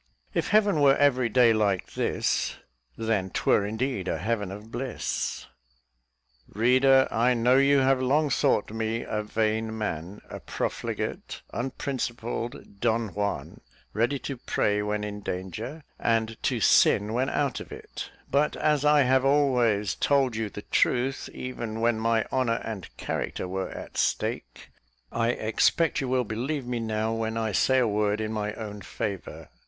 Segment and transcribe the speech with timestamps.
[0.33, 2.55] "If Heaven were every day like this,
[2.97, 5.45] Then 'twere indeed a Heaven of bliss."
[6.49, 13.09] Reader, I know you have long thought me a vain man a profligate, unprincipled Don
[13.13, 13.61] Juan,
[13.93, 18.83] ready to pray when in danger, and to sin when out of it: but as
[18.83, 23.97] I have always told you the truth, even when my honour and character were at
[23.97, 24.71] stake,
[25.11, 28.81] I expect you will believe me now, when I say a word in my own
[28.81, 29.49] favour.